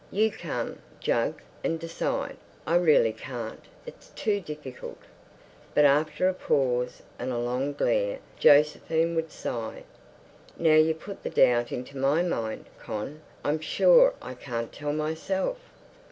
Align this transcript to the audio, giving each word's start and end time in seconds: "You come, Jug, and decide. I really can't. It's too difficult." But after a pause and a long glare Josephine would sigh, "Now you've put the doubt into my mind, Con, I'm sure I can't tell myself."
"You 0.11 0.31
come, 0.31 0.79
Jug, 0.99 1.43
and 1.63 1.79
decide. 1.79 2.37
I 2.65 2.73
really 2.73 3.13
can't. 3.13 3.63
It's 3.85 4.07
too 4.15 4.39
difficult." 4.41 4.97
But 5.75 5.85
after 5.85 6.27
a 6.27 6.33
pause 6.33 7.03
and 7.19 7.31
a 7.31 7.37
long 7.37 7.73
glare 7.73 8.17
Josephine 8.39 9.13
would 9.13 9.31
sigh, 9.31 9.83
"Now 10.57 10.73
you've 10.73 11.01
put 11.01 11.21
the 11.21 11.29
doubt 11.29 11.71
into 11.71 11.99
my 11.99 12.23
mind, 12.23 12.65
Con, 12.79 13.21
I'm 13.43 13.59
sure 13.59 14.15
I 14.23 14.33
can't 14.33 14.71
tell 14.73 14.91
myself." 14.91 15.57